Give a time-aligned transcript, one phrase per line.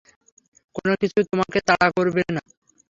[0.75, 2.41] কোনোকিছু তোমাকে তাড়া করবে না।